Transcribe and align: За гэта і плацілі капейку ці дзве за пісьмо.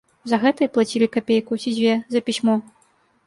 За 0.29 0.37
гэта 0.43 0.59
і 0.65 0.69
плацілі 0.77 1.09
капейку 1.17 1.57
ці 1.63 1.75
дзве 1.75 1.93
за 2.13 2.19
пісьмо. 2.31 2.55